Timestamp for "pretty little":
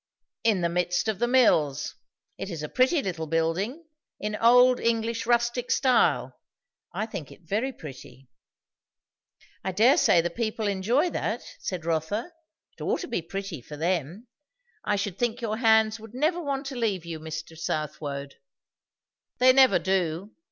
2.69-3.27